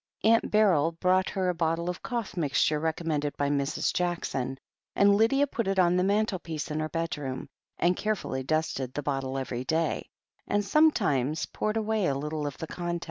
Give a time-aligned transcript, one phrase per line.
[0.23, 3.93] Aunt Beryl brought her a bottle of cough mixture recommended by Mrs.
[3.93, 4.57] Jackson,
[4.95, 9.37] and Lydia put it on the mantlepiece in her bedroom, and carefully dusted the bottle
[9.37, 10.07] every day,
[10.47, 12.99] and sometimes poured away a little of the contents.